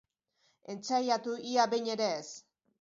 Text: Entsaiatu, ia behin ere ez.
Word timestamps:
Entsaiatu, 0.75 1.37
ia 1.53 1.69
behin 1.75 1.93
ere 1.99 2.11
ez. 2.19 2.27